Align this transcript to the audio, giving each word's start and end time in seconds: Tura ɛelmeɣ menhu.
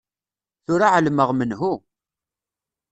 Tura 0.65 0.87
ɛelmeɣ 0.93 1.29
menhu. 1.33 1.73